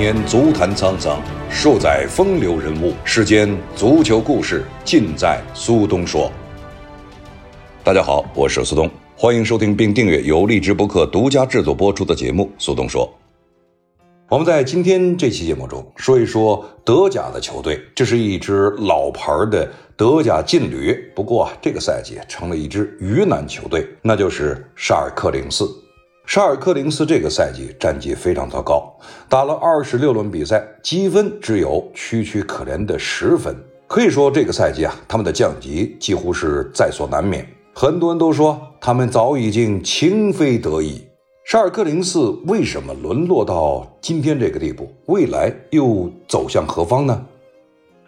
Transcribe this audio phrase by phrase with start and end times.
[0.00, 1.20] 年足坛沧桑，
[1.50, 2.94] 数载风流人物。
[3.04, 6.32] 世间足球故事，尽在苏东说。
[7.84, 13.06] 大家好，我是苏东，欢迎收听并订阅由荔枝播客独家制作播出的节目《苏东说》。
[14.30, 20.96] 我们在今天这期节目中说一说德甲的球队，这是一支老牌的德甲劲旅。
[21.14, 25.70] 不过啊，这个赛季成了一支鱼腩球队，那就是沙尔克零四。
[26.30, 28.88] 沙尔克零四这个赛季战绩非常糟糕，
[29.28, 33.52] 打了二十六轮比赛，积分只有区区可怜的十分。
[33.88, 37.44] 可以说这个赛季啊，他们的降级几乎是在所难免。
[37.74, 41.04] 很多人都说他们早已经情非得已。
[41.44, 44.88] 沙尔克零四为什么沦落到今天这个地步？
[45.06, 47.26] 未来又走向何方呢？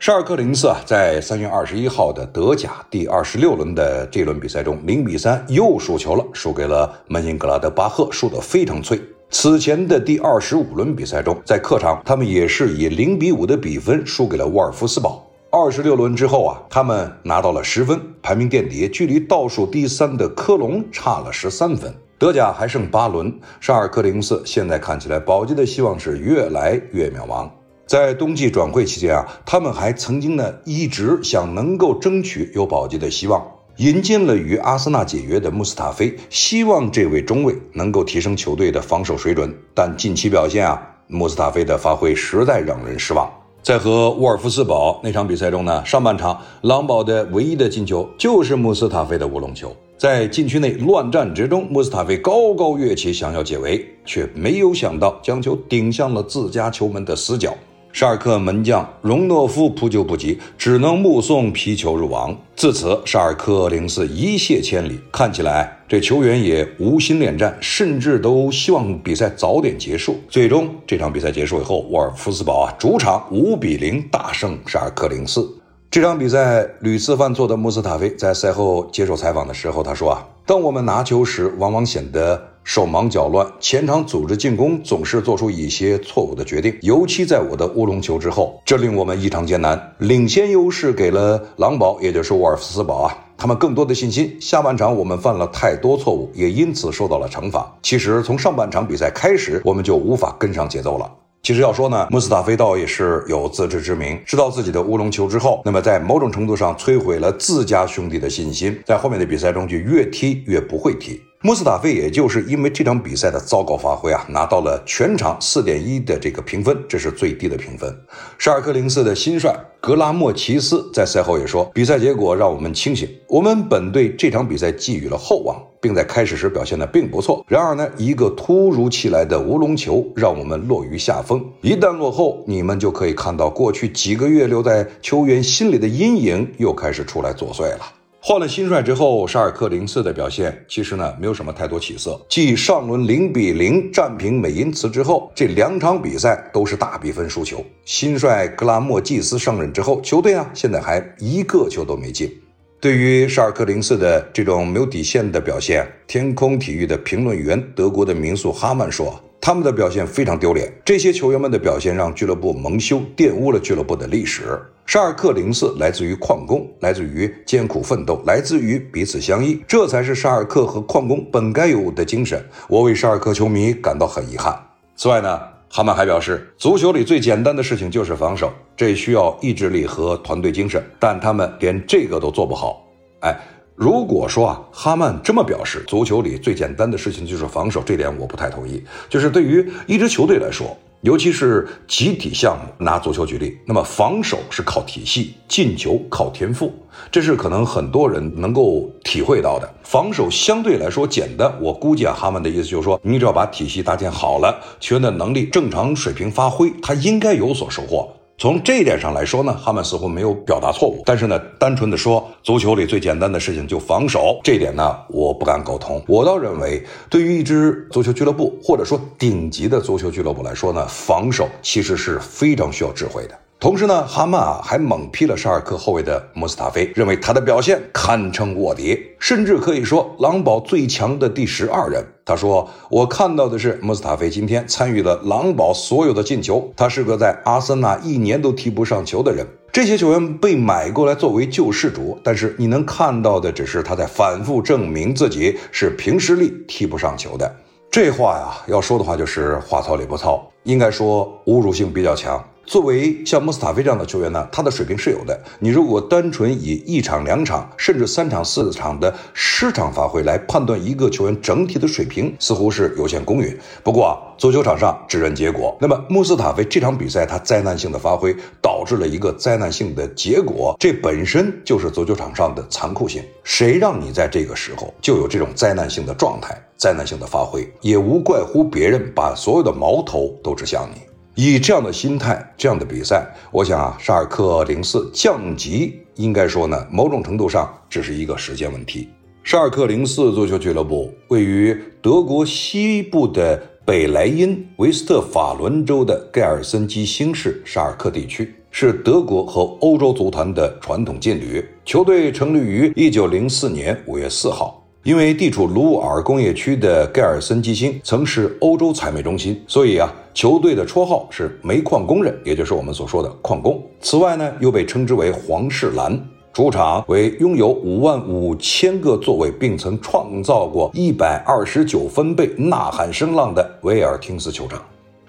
[0.03, 9.01] 沙尔克零四啊，在三月二十一号的德甲第二十六轮的这轮比赛中，零比三又输球了，输给了门兴格拉德巴赫，输得非常脆。
[9.31, 15.25] 此前的第二十五轮比赛中，在客场他们也是以零比五的比分输给了沃尔夫斯堡。
[15.53, 21.95] 二十六轮之后啊，他们拿到了十分，排名垫底，距离倒数第三的科隆差了十三分。
[22.19, 27.49] 德甲还剩八轮，沙尔克零四现在看起来保级的希望是越来越渺茫。
[27.93, 39.55] 在冬季转会期间啊，他们还曾经呢一直想能够争取有保级的希望，引进了与阿森纳解约的穆斯塔菲，希望这位中卫能够提升球队的防守水准。
[39.75, 43.31] 但近期表现啊，穆斯塔菲的发挥实在让人失望。
[43.63, 57.55] 在和沃尔夫斯堡那场比赛中呢，上半场狼堡的唯一的进球就是穆斯塔菲的乌龙球，在禁区内乱战之中，穆斯塔菲高高跃起想要解围，却没有想到将球顶向了自家球门的死角。
[57.93, 62.35] 沙尔克门将容诺夫扑救不及，只能目送皮球入网。
[62.57, 64.99] 自此，沙尔克零四一泻千里。
[65.13, 70.19] 看起来，这球员也无心恋战，甚至都希望比赛早点结束。
[70.31, 75.47] 最终，这场比赛结束以后，沃尔夫斯堡啊主场五比零大胜沙尔克零四。
[75.91, 82.52] 这场比赛屡次犯错的穆斯塔菲在赛后接受采访的时候，他说啊，当我们拿球时，往往显得。
[82.65, 89.95] 手忙脚乱，前场组织进攻总是做出一些错误的决定，尤其在我的乌龙球之后，这令我们异常艰难。
[89.99, 94.37] 领先优势给了狼堡，也就是沃尔夫斯堡啊，他们更多的信心。
[94.41, 97.71] 下半场我们犯了太多错误，也因此受到了惩罚。
[97.83, 101.11] 其实从上半场比赛开始，我们就无法跟上节奏了。
[101.43, 111.21] 其实要说呢，穆斯塔菲倒也是有自知之明，知道自己的乌龙球之后，那么在某种程度上摧毁了自家兄弟的信心，在后面的比赛中就越踢越不会踢。
[111.45, 117.93] 穆斯塔菲也就是因为这场比赛的糟糕发挥啊，拿到了全场四点一的这个评分，这是最低的评分。
[118.39, 127.45] 沙尔克零四的新帅格拉莫齐斯在赛后也说，比赛结果让我们清醒，我们本对这场比赛寄予了厚望，并在开始时表现的并不错。
[127.49, 131.45] 然而呢，一个突如其来的乌龙球让我们落于下风。
[131.61, 137.81] 一旦落后，你们就可以看到过去几个月留在球员心里的阴影又开始出来作祟了。
[138.25, 142.25] 换了新帅之后，沙尔克零四的表现其实呢没有什么太多起色。
[142.29, 147.61] 继上轮零比零战平美因茨之后，这两场比赛都是大比分输球。
[147.85, 152.33] 新帅格拉莫季斯上任之后，球队啊现在还一个球都没进。
[152.81, 159.21] 对于沙尔克零四的这种没有底线的表现，天空体育的评论员德国的名宿哈曼说。
[159.45, 164.57] 他们的表现非常丢脸，这些球员们的表现让俱乐部蒙羞，玷污了俱乐部的历史。
[164.93, 172.45] 沙尔克零四来自于矿工，来自于艰苦奋斗，来自于彼此相依，这才是沙尔克和矿工本该有的精神。
[172.69, 174.55] 我为沙尔克球迷感到很遗憾。
[174.95, 182.87] 此外呢，哈曼还表示，足球里最简单的事情就是防守，这需要意志力和团队精神，但他们连这个都做不好。
[183.21, 183.35] 哎。
[183.75, 188.85] 如果说啊，哈曼这么表示，足球里最简单的事情就是防守，这点我不太同意。
[189.09, 196.73] 就是对于一支球队来说，尤其是集体项目，拿足球举例，那么防守是靠体系，进球靠天赋，
[197.11, 199.69] 这是可能很多人能够体会到的。
[199.83, 208.09] 防守相对来说简单，我估计啊，哈曼的意思就是说，你只要把体系搭建好了，球员的能力正常水平发挥，他应该有所收获。
[208.39, 211.03] 从这一点上来说呢，哈曼似乎没有表达错误。
[211.07, 216.03] 但是呢，单纯的说足球里最简单的事情就防守，这点呢，我不敢苟同。
[216.09, 223.39] 我倒认为，对于一支足球俱乐部或者说顶级的足球俱乐部来说呢，防守其实是非常需要智慧的。
[223.63, 232.05] 同时呢，哈曼啊还猛批了沙尔克后卫的穆斯塔菲，认为他的表现堪称卧底，甚至可以说狼堡最强的第十二人。
[232.25, 239.47] 他说：“我看到的是穆斯塔菲今天参与了狼堡所有的进球，他是个在阿森纳一年都踢不上球的人。
[239.71, 247.55] 这些球员被买过来作为救世主，但是你能看到的只是他在反复证明自己是凭实力踢不上球的。”
[247.93, 250.45] 这话呀，要说的话就是话糙理不糙。
[250.65, 252.43] 应该说侮辱性比较强。
[252.65, 255.39] 作为像穆斯塔菲这样的球员呢，他的水平是有的。
[255.59, 263.57] 你如果单纯以一场、两场，甚至三场、四场的失场发挥来判断一个球员整体的水平，似乎是有限公允。
[263.83, 265.77] 不过啊，足球场上只认结果。
[265.81, 273.23] 那么穆斯塔菲这场比赛他灾难性的发挥，导致了一个灾难性的结果，这本身就是足球场上的残酷性。
[273.45, 281.12] 谁让你在这个时候就有这种灾难性的状态、灾难性的发挥，也无怪乎别人把所有的矛头都指向你。
[281.35, 289.09] 以这样的心态，这样的比赛，我想啊，沙尔克零四降级，应该说呢，某种程度上只是一个时间问题。
[289.43, 301.67] 沙尔克零四足球俱乐部位于德国西部的北莱茵维斯特法伦州的盖尔森基兴市沙尔克地区，是德国和欧洲足坛的传统劲旅。
[301.85, 304.82] 球队成立于一九零四年五月四号。
[305.05, 313.83] 因为地处鲁尔工业区的盖尔森基兴曾是欧洲采煤中心，所以啊，球队的绰号是煤矿工人，也就是我们所说的矿工。
[314.01, 316.17] 此外呢，又被称之为皇室蓝。
[316.53, 324.81] 主场为拥有五万五千个座位，并曾创造过一百二十九分贝呐喊声浪的维尔廷斯球场。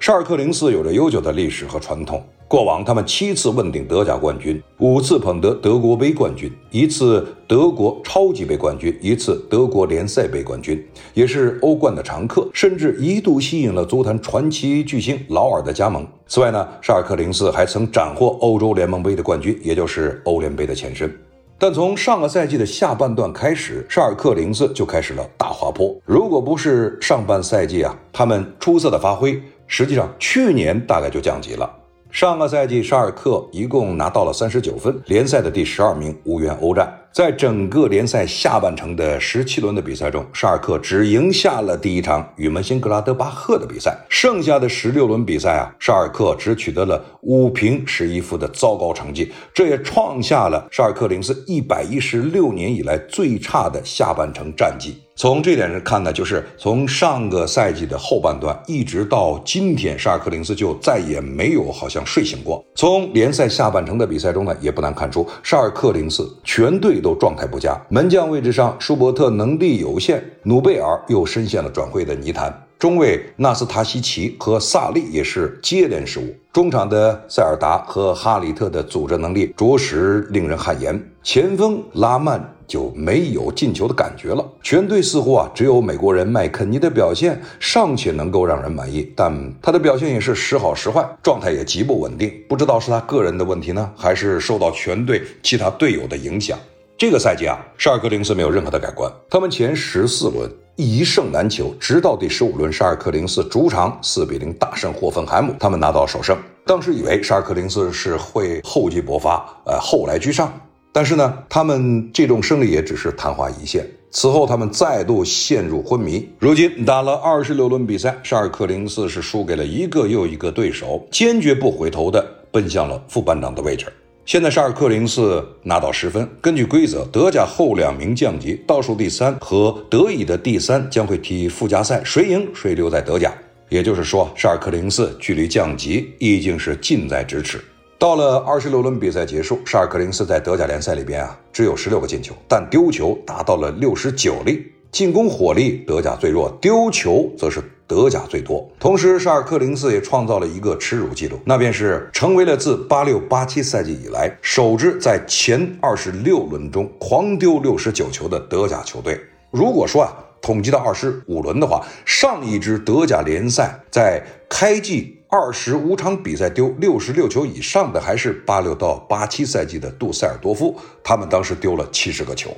[0.03, 2.21] 沙尔克零四有着悠久的历史和传统。
[2.45, 16.05] 过往，他们七次问鼎德甲冠军，五次捧得德国杯冠军，一次德国超级杯冠军，一次德国联赛杯冠军，也是欧冠的常客，甚至一度吸引了足坛传奇巨星劳尔的加盟。
[16.27, 21.09] 此外呢，沙尔克零四还曾斩获欧洲联盟杯的冠军，也就是欧联杯的前身。
[21.57, 25.95] 但从上个赛季的下半段开始，沙尔克零四就开始了大滑坡。
[26.03, 31.69] 如果不是上半赛季啊，他们出色的发挥，实际上去年大概就降级了。
[32.11, 36.87] 上个赛季，沙尔克一共拿到了三十九分，联赛的第十二名，无缘欧战。
[37.11, 55.02] 在整个联赛下半程的十七轮的比赛中，沙尔克只赢下了第一场与门兴格拉德巴赫的比赛，剩下的十六轮比赛啊，沙尔克只取得了五平十一负的糟糕成绩，这也创下了沙尔克零四一百一十六年以来最差的下半程战绩。
[55.15, 62.63] 从这点上看呢，就是从上个赛季的后半段一直到今天，沙尔克零四就再也没有好像睡醒过。
[62.73, 66.93] 从联赛下半程的比赛中呢，也不难看出沙尔克零四全队。
[67.03, 96.59] 都状态不佳，门将位置上舒伯特能力有限，努贝尔又深陷了转会的泥潭，中卫纳斯塔西奇和萨利也是接连失误，中场的塞尔达和哈里特的组织能力着实令人汗颜，前锋拉曼就没有进球的感觉了，全队似乎啊只有美国人麦肯尼的表现尚且能够让人满意，但他的表现也是时好时坏，状态也极不稳定，不知道是他个人的问题呢，还是受到全队其他队友的影响。
[96.95, 99.11] 这个赛季啊，沙尔克零四没有任何的改观。
[99.29, 106.37] 他们前十四轮一胜难求，直到第十五轮，沙尔克零四主场四比零大胜霍芬海姆，他们拿到首胜。
[106.65, 110.53] 当时以为沙尔克零四是会厚积薄发，呃，后来居上。
[110.93, 113.85] 但是呢，他们这种胜利也只是昙花一现。
[114.11, 116.29] 此后，他们再度陷入昏迷。
[116.37, 123.91] 如今打了二十六轮比赛，沙尔克零四是输给了一个又一个对手，坚决不回头的奔向了副班长的位置。
[124.25, 126.25] 现在沙尔克零四拿到十分。
[126.39, 133.33] 根据规则，德甲后两名降级，倒数第三和德乙的第三将会踢附加赛，谁赢谁留在德甲。
[133.67, 137.61] 也就是说，沙尔克零四距离降级已经是近在咫尺。
[137.99, 144.71] 到了二十六轮比赛结束，沙尔克零四在德甲联赛里边啊，只有十六个进球，但丢球达到了六十九粒。
[144.89, 148.69] 进攻火力德甲最弱，丢球则是德甲最多。
[148.79, 159.19] 同时，沙尔克零四也创造了一个耻辱记录，那便是成为了自八六八七赛季以来首支在前二十六轮中狂丢六十九球的德甲球队。
[159.51, 172.55] 如果说啊，统计到二十五轮的话，上一支德甲联赛在开季二十五场比赛丢六十六球以上的，还是八六到八七赛季的杜塞尔多夫，他们当时丢了七十个球。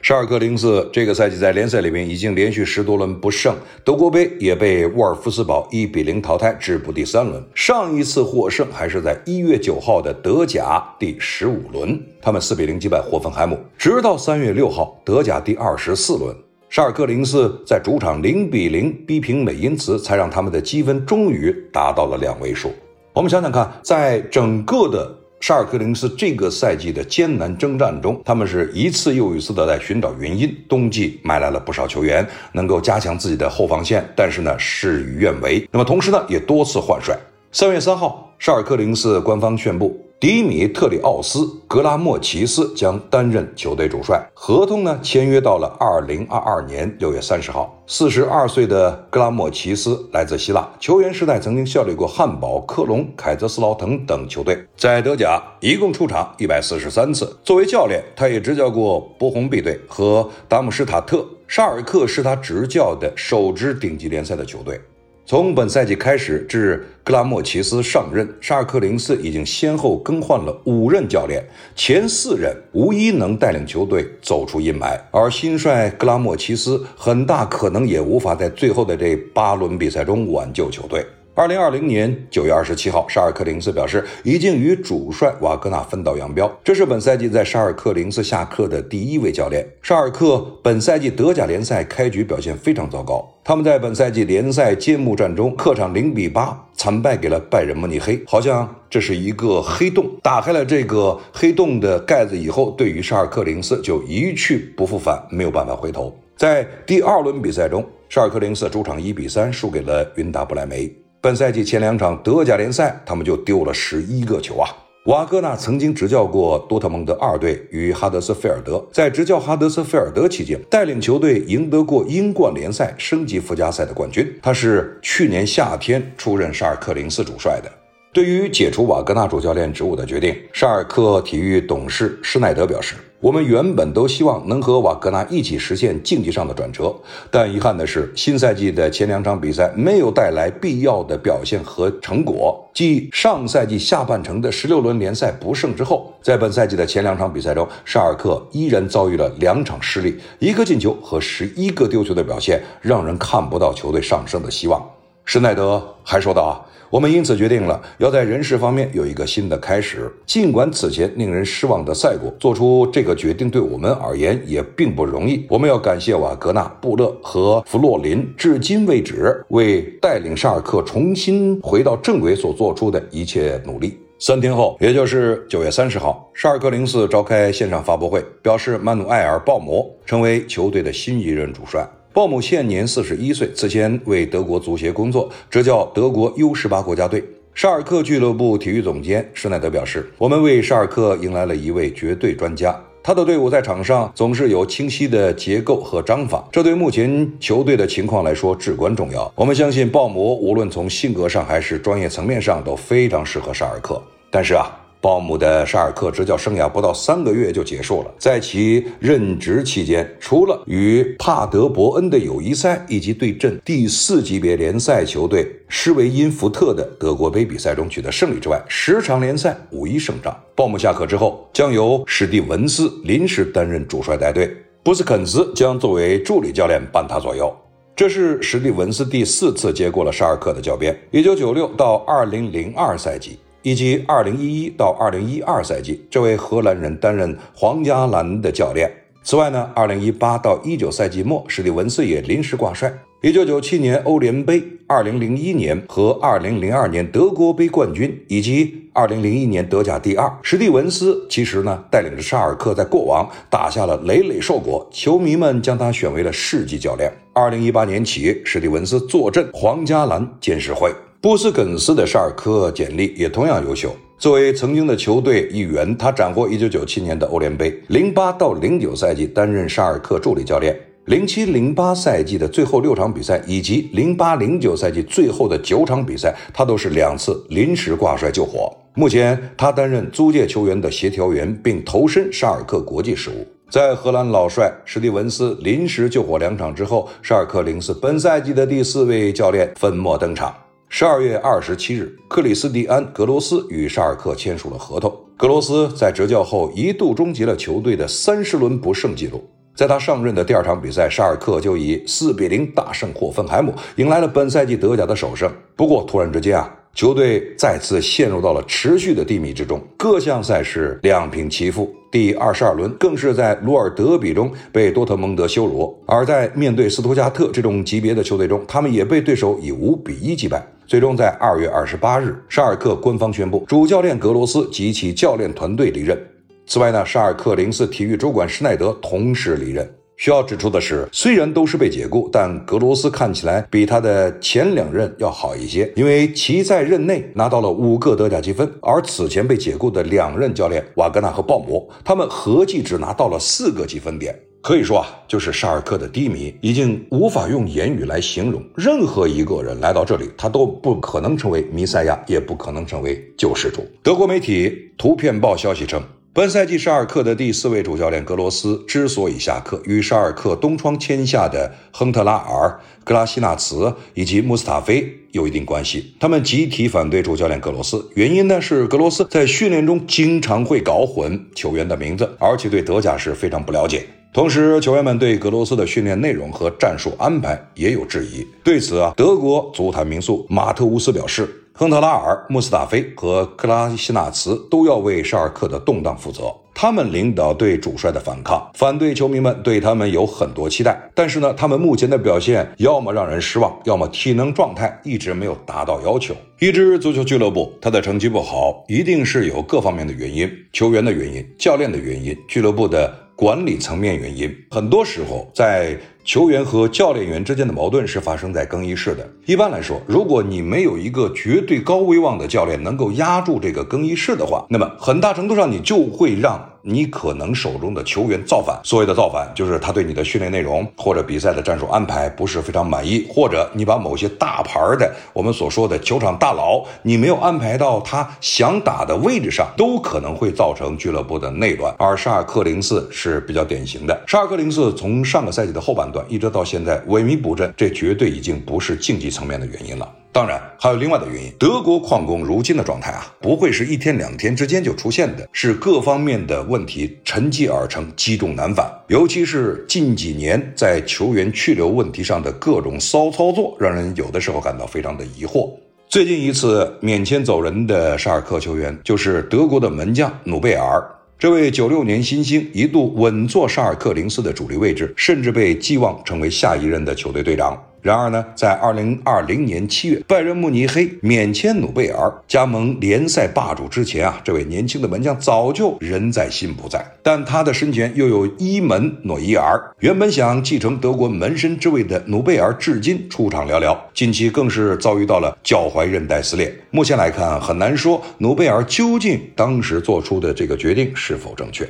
[0.00, 7.42] 沙尔克零四这个赛季在联赛里面已经连续十多轮不胜，德国杯也被沃尔夫斯堡一比零淘汰，止步第三轮。
[7.54, 13.58] 上一次获胜还是在一月九号的德甲第十五轮，他们四比零击败霍芬海姆。
[13.76, 16.34] 直到三月六号德甲第二十四轮，
[16.68, 22.72] 沙尔克零四在主场零比零逼平美因茨，才让他们的积分终于达到了两位数。
[23.12, 25.21] 我们想想看，在整个的。
[25.42, 30.56] 沙尔克零四这个赛季的艰难征战中，他们是一次又一次的在寻找原因。
[30.68, 35.68] 冬季买来了不少球员，能够加强自己的后防线，但是呢，事与愿违。
[35.72, 37.18] 那么同时呢，也多次换帅。
[37.50, 47.82] 三月三号，沙尔克零四官方宣布，迪米特里奥斯·格拉莫齐斯将担任球队主帅，合同呢签约到了二零二二年六月三十号。
[47.88, 57.36] 四十二岁的格拉莫齐斯来自希腊，球员时代曾经效力过汉堡、科隆、凯泽斯劳滕等球队，在德甲一共出场一百四十三次。
[57.42, 61.26] 作为教练，他也执教过波鸿 B 队和达姆施塔特。
[61.48, 64.80] 沙尔克是他执教的首支顶级联赛的球队。
[65.24, 71.42] 从本赛季开始至格拉莫齐斯上任，沙尔克零四已经先后更换了五任教练，
[71.76, 81.06] 前四任无一能带领球队走出阴霾，而新帅格拉莫齐斯很大可能也无法在最后的这八轮比赛中挽救球队。
[81.34, 86.52] 二零二零年九月二十七号，沙尔克零四表示已经与主帅瓦格纳分道扬镳。
[86.62, 89.66] 这是本赛季在沙尔克零四下课的第一位教练。
[89.80, 100.08] 沙尔克本赛季德甲联赛开局表现非常糟糕，他们在本赛季联赛揭幕战中客场零比八惨败给了拜仁慕尼黑，好像这是一个黑洞。
[100.22, 106.16] 打开了这个黑洞的盖子以后，对于沙尔克零四就一去不复返，没有办法回头。
[106.36, 110.88] 在第二轮比赛中，沙尔克零四主场一比三输给了云达不莱梅。
[111.20, 114.70] 本赛季前两场德甲联赛，他们就丢了十一个球啊！
[115.06, 124.38] 瓦格纳曾经执教过多特蒙德二队与哈德斯菲尔德，在执教哈德斯菲尔德期间，带领球队赢得过英冠联赛升级附加赛的冠军。
[124.40, 127.81] 他是去年夏天出任沙尔克零四主帅的。
[128.12, 132.94] 对于解除瓦格纳主教练职务的决定，沙尔克体育董事施耐德表示。
[133.20, 136.94] 我们原本都希望能和瓦格纳一起实现竞技上的转折，
[137.30, 142.68] 但遗憾的是，新赛季的前两场比赛没有带来必要的表现和成果。
[142.74, 154.84] 继上赛季下半程的十六轮联赛不胜之后，在本赛季的前两场比赛中，沙尔克依然遭遇了两场失利，一个进球和十一个丢球的表现，让人看不到球队上升的希望。
[155.24, 156.52] 施耐德还说道：“啊。”
[156.92, 160.12] 我们因此决定了要在人事方面有一个新的开始。
[160.26, 165.46] 尽管此前令人失望的赛果，做出这个决定对我们而言也并不容易。
[165.48, 173.98] 我们要感谢瓦格纳、布勒和弗洛林，至今为止为带领沙尔克重新回到正轨所做出的一切努力。
[174.18, 181.88] 三天后，也就是九月三十号，沙尔克零四召开线上发布会，表示曼努埃尔·鲍姆成为球队的新一任主帅。
[182.14, 187.24] 鲍姆现年四十一岁，此前为德国足协工作，执教德国 U 十八国家队。
[187.54, 199.32] 沙尔克俱乐部体育总监施耐德表示：“我们为沙尔克迎来了一位绝对专家，他的队伍在场上总是有清晰的结构和章法，这对目前球队的情况来说至关重要。
[199.34, 204.02] 我们相信鲍姆无论从性格上还是专业层面上都非常适合沙尔克。
[204.30, 208.14] 但是啊。”鲍姆的沙尔克执教生涯不到三个月就结束了。
[208.18, 220.34] 在其任职期间，除了与帕德伯恩的友谊赛以及对阵第四级别联赛球队施维因福特的德国杯比赛中取得胜利之外，十场联赛无一胜仗。
[220.54, 227.52] 鲍姆下课之后，将由史蒂文斯临时担任主帅带队，布斯肯斯将作为助理教练伴他左右。
[227.96, 230.96] 这是史蒂文斯第四次接过了沙尔克的教鞭。
[231.10, 233.36] 一九九六到二零零二赛季。
[233.62, 238.90] 以及2011到2012赛季，这位荷兰人担任皇家蓝的教练。
[239.24, 242.92] 此外呢，2018到19赛季末，史蒂文斯也临时挂帅。
[243.22, 257.12] 1997年欧联杯、2001年和2002年德国杯冠军，以及2001年德甲第二，史蒂文斯其实呢带领着沙尔克在过往打下了累累硕果，球迷们将他选为了世纪教练。
[257.34, 260.92] 2018年起，史蒂文斯坐镇皇家蓝监事会。
[261.22, 263.94] 布斯肯斯的沙尔克简历也同样优秀。
[264.18, 267.72] 作为曾经的球队一员，他斩获1997年的欧联杯。
[267.88, 270.76] 08到09赛季担任沙尔克助理教练。
[271.06, 278.76] 07、08赛季的最后六场比赛，以及08、09赛季最后的九场比赛，他都是两次临时挂帅救火。
[278.94, 283.46] 目前，他担任租借球员的协调员，并投身沙尔克国际事务。
[283.70, 290.52] 在荷兰老帅史蒂文斯临时救火两场之后，沙尔克零四本赛季的第四位教练粉墨登场。
[290.94, 295.10] 十二月二十七日，克里斯蒂安·格罗斯与沙尔克签署了合同。
[295.38, 299.42] 格罗斯在执教后一度终结了球队的三十轮不胜纪录。
[299.74, 305.50] 在他上任的第二场比赛，沙尔克就以四比零大胜霍芬海姆，迎来了本赛季德甲的首胜。
[305.74, 311.90] 不过，突然之间啊，球队再次陷入到了持续的低迷之中，各项赛事两平七负。
[312.10, 320.62] 第二十二轮更是在鲁尔德比中被多特蒙德羞辱，而在面对斯图加特这种级别的球队中，他们也被对手以五比一击败。
[320.92, 326.22] 最终在二月二十八日，沙尔克官方宣布主教练格罗斯及其教练团队离任。
[326.66, 329.90] 此外呢，沙尔克零四体育主管施耐德同时离任。
[330.18, 344.38] 需要指出的是，虽然都是被解雇，但格罗斯看起来比他的前两任要好一些，因为其在任内拿到了五个德甲积分，而此前被解雇的两任教练瓦格纳和鲍摩，他们合计只拿到了四个积分点。
[344.62, 348.62] 可以说啊，就是沙尔克的低迷已经无法用言语来形容。
[348.76, 353.84] 任何一个人来到这里，他都不可能成为弥赛亚，也不可能成为救世主。
[354.04, 356.00] 德国媒体《图片报》消息称，
[356.32, 366.14] 本赛季沙尔克的第四位主教练格罗斯之所以下课，与沙尔克东窗签下的亨特拉尔、格拉西纳茨以及穆斯塔菲有一定关系。
[366.20, 374.06] 他们集体反对主教练格罗斯，原因呢是格罗斯在训练中经常会搞混球员的名字，而且对德甲是非常不了解。
[374.34, 378.42] 同时，球员们对格罗斯的训练内容和战术安排也有质疑。
[378.64, 386.44] 对此啊，德国足坛名宿马特乌斯表示，亨特拉尔、穆斯塔菲和克拉西纳茨都要为沙尔克的动荡负责。
[386.74, 390.98] 他们领导对主帅的反抗，反对球迷们对他们有很多期待。
[391.14, 396.34] 但是呢，他们目前的表现要么让人失望，要么体能状态一直没有达到要求。
[396.58, 403.18] 一支足球俱乐部，他的成绩不好，一定是有各方面的原因：球员的原因、教练的原因、俱乐部的。
[403.42, 409.28] 管理层面原因，很多时候在球员和教练员之间的矛盾是发生在更衣室的。
[409.46, 416.68] 一般来说，如果你没有一个绝对高威望的教练能够压住这个更衣室的话，那么很大程度上你就会让。
[416.82, 431.94] 你可能手中的球员造反，所谓的造反就是他对你的训练内容或者比赛的战术安排不是非常满意，或者你把某些大牌的我们所说的球场大佬，你没有安排到他想打的位置上，都可能会造成俱乐部的内乱。
[431.98, 440.08] 而沙尔克零四是比较典型的，沙尔克零四从上个赛季的后半段一直到现在萎靡不振，这绝对已经不是竞技层面的原因了。
[440.34, 441.52] 当然，还有另外的原因。
[441.58, 448.90] 德国矿工如今的状态啊，不会是一天两天之间就出现的，是各方面的问题沉积而成，积重难返。
[449.08, 455.70] 尤其是近几年在球员去留问题上的各种骚操作，让人有的时候感到非常的疑惑。
[456.08, 461.04] 最近一次免签走人的沙尔克球员，就是德国的门将努贝尔。
[461.38, 467.76] 这位九六年新星一度稳坐沙尔克零四的主力位置，甚至被寄望成为下一任的球队队长。
[468.02, 477.06] 然而呢，在二零二零年七月，拜仁慕尼黑免签努贝尔加盟联赛霸主之前啊，这位年轻的门将早就人在心不在。
[477.22, 483.96] 但他的身前又有伊门诺伊尔，原本想继承德国门神之位的努贝尔，至今出场寥寥。
[484.12, 486.74] 近期更是遭遇到了脚踝韧带撕裂。
[486.90, 491.88] 目前来看，很难说努贝尔究竟当时做出的这个决定是否正确。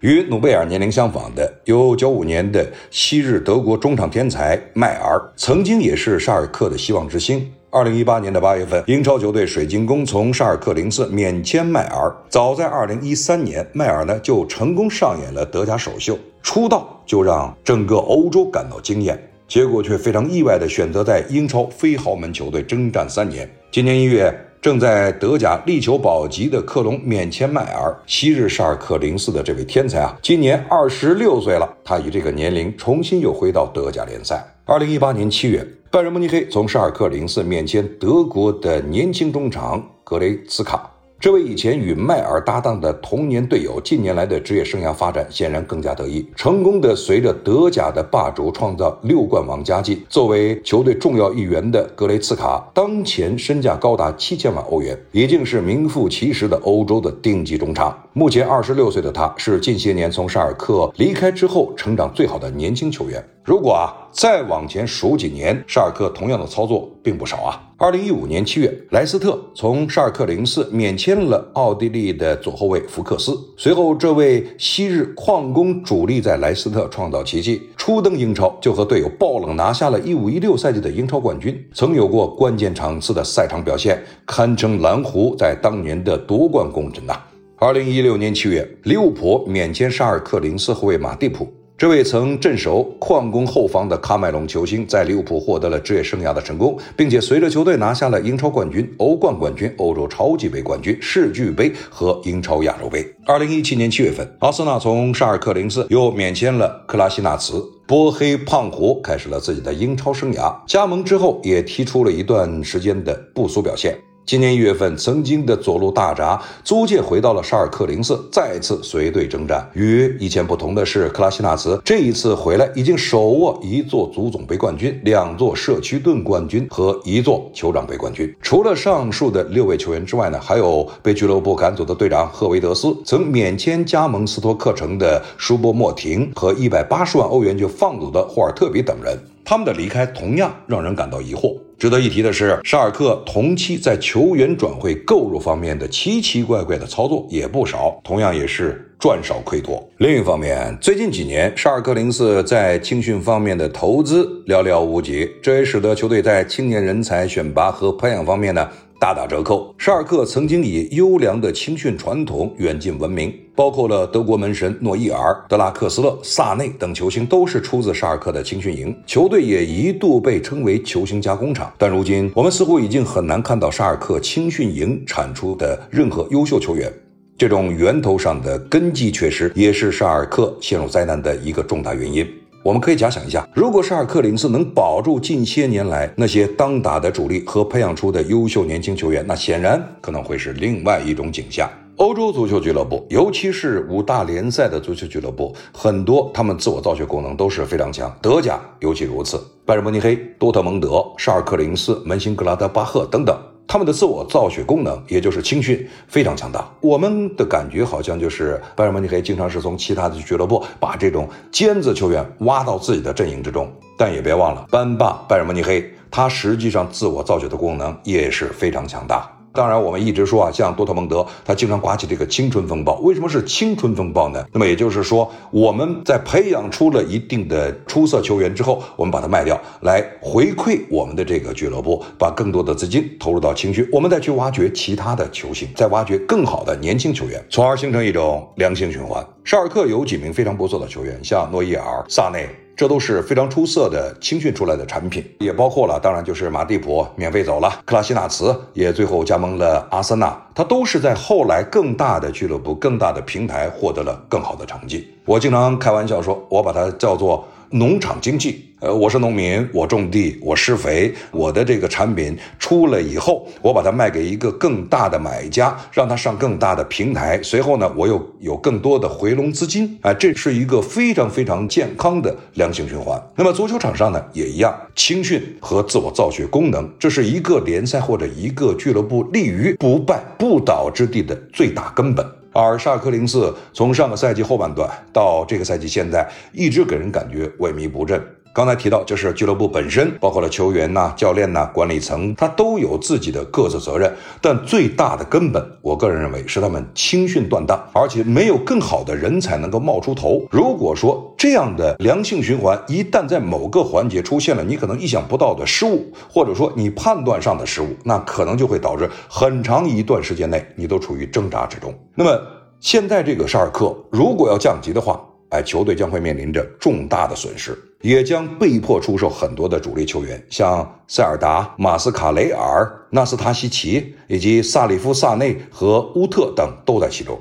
[0.00, 7.52] 与努贝尔年龄相仿的，有九五年的昔日德国中场天才迈尔，曾经也是沙尔克的希望之星。
[7.68, 12.14] 二零一八年的八月份，英超球队水晶宫从沙尔克零四免签迈尔。
[12.28, 19.20] 早在二零一三年，迈尔呢就成功上演了德甲首秀，出道就让整个欧洲感到惊艳。
[19.48, 23.50] 结果却非常意外的选择在英超非豪门球队征战三年。
[23.72, 24.47] 今年一月。
[24.60, 31.76] 正在德甲力求保级的克隆免签迈尔，昔日沙尔克零四的这位天才啊，今年二十六岁了。
[31.84, 34.44] 他以这个年龄重新又回到德甲联赛。
[34.64, 40.90] 二零一八年七月，拜仁慕尼黑从沙尔克零四免签德国的年轻中场格雷茨卡。
[41.20, 50.06] 这位以前与迈尔搭档的童年队友，近年来的职业生涯发展显然更加得意，成功的随着德甲的霸主创造六冠王佳绩。
[50.08, 58.00] 作为球队重要一员的格雷茨卡，当前身价高达七千万欧元，已经是名副其实的欧洲的顶级中场。
[58.12, 63.20] 目前二十六岁的他，是近些年从沙尔克离开之后成长最好的年轻球员。
[63.42, 67.67] 如果啊再往前数几年，沙尔克同样的操作并不少啊。
[67.80, 73.38] 二零一五年七月，莱斯特从沙尔克零四免签了奥地利的左后卫福克斯。
[73.56, 87.16] 随后，这位昔日矿工主力在莱斯特创造奇迹，初登英超就和队友爆冷拿下了一五一六赛季的英超冠军，曾有过关键场次的赛场表现，堪称蓝狐在当年的夺冠功臣呐。
[87.58, 91.46] 二零一六年七月，利物浦免签沙尔克零四后卫马蒂普。
[91.78, 103.06] 这位曾镇守矿工后方的喀麦隆球星，在利物浦获得了职业生涯的成功，并且随着球队拿下了英超冠军、欧冠冠军、欧洲超级杯冠军、世俱杯和英超亚洲杯。
[103.24, 110.52] 二零一七年七月份，阿森纳从沙尔克零四又免签了克拉西纳茨，波黑胖虎开始了自己的英超生涯。
[110.66, 113.96] 加盟之后，也踢出了一段时间的不俗表现。
[114.28, 119.66] 今年一月份，曾经的左路大闸租借回到了沙尔克零四，再次随队征战。
[119.72, 128.30] 与以前不同的是，克拉西纳茨这一次回来已经手握一座足总杯冠军、两座社区盾冠军和一座酋长杯冠军。
[128.42, 139.18] 除了上述的六位球员之外呢，还有被俱乐部赶走的队长赫维德斯，曾免签加盟斯托克城的舒波莫廷和一百八十万欧元就放走的霍尔特比等人。
[139.42, 141.56] 他们的离开同样让人感到疑惑。
[141.78, 149.88] 值得一提的是，沙尔克同期在球员转会购入方面的奇奇怪怪的操作也不少，同样也是赚少亏多。
[149.98, 158.68] 另一方面，最近几年沙尔克零四在青训方面的投资寥寥无几，这也使得球队在青年人才选拔和培养方面呢。
[158.98, 159.74] 大打折扣。
[159.78, 168.96] 沙尔克曾经以优良的青训传统远近闻名，包括了德国门神诺伊尔、德拉克斯勒、萨内等球星都是出自沙尔克的青训营。
[169.06, 171.72] 球队也一度被称为球星加工厂。
[171.78, 176.92] 但如今，我们似乎已经很难看到沙尔克青训营产出的任何优秀球员。
[177.36, 182.28] 这种源头上的根基缺失，也是沙尔克陷入灾难的一个重大原因。
[182.68, 191.66] 我们可以假想一下，如果沙尔克零四能保住近些年来那些当打的主力和培养出的优秀年轻球员，那显然可能会是另外一种景象。
[191.96, 199.42] 欧洲足球俱乐部，尤其是五大联赛的足球俱乐部，很多他们自我造血功能都是非常强，德甲尤其如此。
[199.64, 203.34] 拜仁慕尼黑、多特蒙德、沙尔克零四、门兴格拉德巴赫等等。
[203.68, 206.66] 他们的自我造血功能，也就是青训非常强大。
[206.80, 219.30] 我们的感觉好像就是拜仁慕尼黑经常是从其他的俱乐部把这种尖子球员挖到自己的阵营之中，但也别忘了，班霸拜仁慕尼黑，他实际上自我造血的功能也是非常强大。
[219.58, 222.94] 当然，我们一直说啊，像多特蒙德，他经常刮起这个青春风暴。
[223.00, 224.46] 为什么是青春风暴呢？
[224.52, 239.26] 那么也就是说，我们在培养出了一定的出色球员之后，我们把它卖掉，来回馈我们的这个俱乐部，把更多的资金投入到青训，我们再去挖掘其他的球星，再挖掘更好的年轻球员，从而形成一种良性循环。
[239.42, 242.48] 沙尔克有几名非常不错的球员，像诺伊尔、萨内。
[242.78, 255.12] 这都是非常出色的青训出来的产品，也包括了，当然就是马蒂普免费走了，克拉西纳茨也最后加盟了阿森纳，他都是在后来更大的俱乐部、更大的平台获得了更好的成绩。
[255.24, 257.44] 我经常开玩笑说，我把它叫做。
[257.70, 273.20] 农场经济，呃，我是农民，我种地，我施肥，我的这个产品出了以后，我把它卖给一个更大的买家，让他上更大的平台，随后呢，我又有更多的回笼资金，啊，这是一个非常非常健康的良性循环。
[273.34, 282.24] 那么足球场上呢，也一样，青训和自我造血功能，这是一个联赛或者一个俱乐部立于不败不倒之地的最大根本。
[282.50, 288.20] 而沙克零四从上个赛季后半段到这个赛季现在，一直给人感觉萎靡不振。
[288.58, 294.12] 刚才提到，就是俱乐部本身，包括了球员呐、教练呐、管理层，他都有自己的各自责任。
[294.40, 300.44] 但最大的根本，我个人认为是他们青训断档，而且没有更好的人才能够冒出头。
[300.50, 311.94] 如果说这样的良性循环一旦在某个环节出现了你可能意想不到的失误，或者说你判断上的失误，那可能就会导致很长一段时间内你都处于挣扎之中。
[312.16, 312.36] 那么
[312.80, 317.76] 现在这个沙尔克如果要降级的话，哎，球队将会面临着重大的损失。
[318.00, 327.36] 也将被迫出售很多的主力球员，像塞尔达、马斯卡雷尔、纳斯塔西奇以及萨里夫萨内和乌特等都在其中。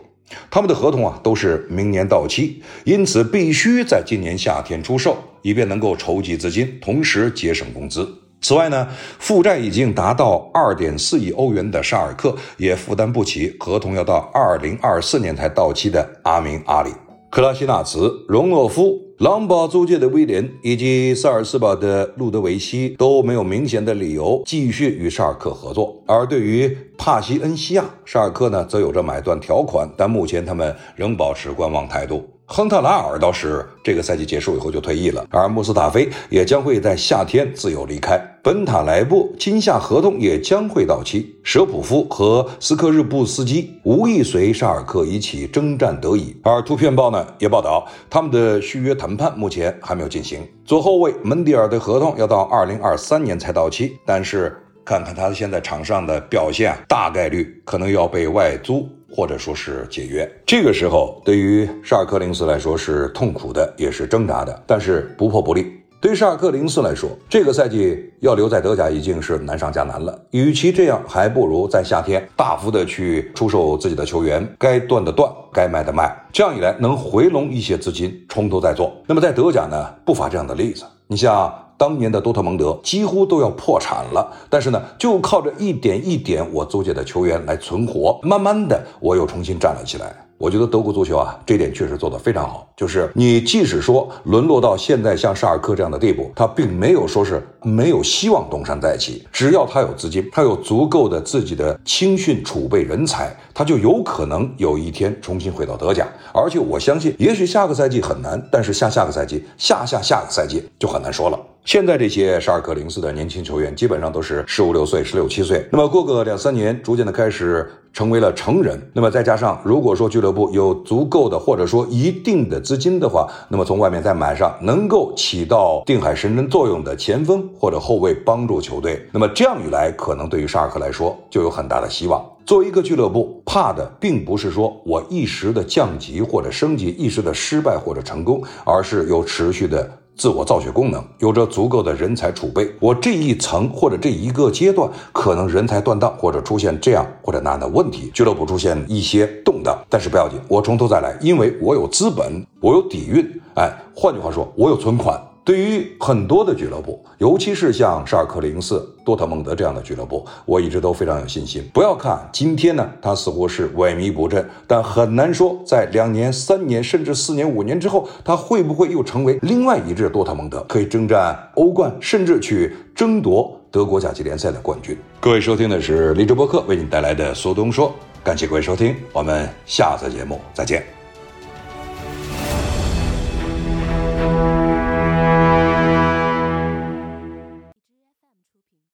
[0.50, 8.08] 他们的合同啊都是明年到期，因此必须在今年夏天出售，以便能够筹集资金，同时节省工资。
[8.41, 8.88] 此外呢，
[9.20, 16.89] 负债已经达到二点四亿欧元的沙尔克也负担不起合同要到二零二四年才到期的阿明阿里。
[17.30, 26.02] 克拉西纳茨、荣诺夫、狼堡租界的威廉以及萨尔斯堡的路德维希都没有明显的理由继续与沙尔克合作。
[26.08, 32.24] 而对于帕西恩西亚，沙尔克呢则有着买断条款，但目前他们仍保持观望态度。
[32.50, 38.18] 亨特拉尔倒是这个赛季结束以后就退役了，而穆斯塔菲也将会在夏天自由离开。
[38.42, 41.36] 本塔莱布今夏合同也将会到期。
[41.44, 46.38] 舍普夫和斯克日布斯基无意随沙尔克一起征战德乙。
[46.42, 50.40] 而图片报呢也报道，他们的续约谈判目前还没有进行。
[50.64, 58.88] 左后卫门迪尔的合同要到二零二三年才到期，但是看看他现在场上的表现，大概率可能要被外租。
[59.10, 65.74] 或者说是解约，这个时候对于沙尔克零四来说是痛苦的，也是挣扎的，但是不破不立。
[66.00, 70.17] 对沙尔克零四来说，这个赛季要留在德甲已经是难上加难了。
[70.30, 78.96] 与其这样，还不如在夏天大幅的去出售自己的球员，该断的断，该卖的卖，这样一来能回笼一些资金，从头再做。
[79.08, 80.84] 那么在德甲呢，不乏这样的例子。
[81.08, 90.13] 你像当年的多特蒙德几乎都要破产了，但是呢，就靠着一点一点我租借的球员来存活，慢慢的我又重新站了起来。
[90.40, 92.68] 我觉得德国足球啊，这点确实做得非常好。
[92.78, 99.26] 就是你即使说沦落到现在像沙尔克这样的地步，他并没有说是没有希望东山再起。
[99.32, 106.08] 只要他有资金，他有足够的自己的青训储备人才，他就有可能有一天重新回到德甲。
[106.32, 111.40] 而且我相信，也许下个赛季很难，但是下下个赛季、下下下个赛季就很难说了。
[111.67, 115.67] 现在这些沙尔克零四的年轻球员，基本上都是十五六岁、十六七岁。
[115.69, 118.82] 那么过个两三年，逐渐的开始成为了成人。
[118.93, 129.06] 那么再加上，如果说俱乐部有足够的或者说一定的资金的话，那么从外面再买上能够起到定海神针作用的前锋或者后卫，帮助球队。
[129.12, 132.25] 那么这样一来，可能对于沙尔克来说就有很大的希望。
[132.45, 139.86] 作为一个俱乐部，怕的并不是说我一时的降级或者升级，一时的失败或者成功，而是有持续的。
[140.17, 142.67] 自我造血功能，有着足够的人才储备。
[142.80, 149.77] 我这一层或者这一个阶段，可能人才断档，或者出现这样或者那样的问题，俱乐部出现一些动荡。
[149.88, 153.23] 但是不要紧，我从头再来，因为我有资本，我有底蕴。
[153.56, 155.21] 哎，换句话说，我有存款。
[155.48, 161.64] 对于很多的俱乐部，尤其是像沙尔克零四、多特蒙德这样的俱乐部，我一直都非常有信心。
[161.74, 174.98] 不要看今天呢，他似乎是萎靡不振，但很难说在两年、三年甚至四年、五年之后，他会不会又成为另外一支多特蒙德，可以征战欧冠，甚至去争夺德国甲级联赛的冠军。
[175.22, 180.97] 各位收听的是励志播客为您带来的苏东说，感谢各位收听，我们下次节目再见。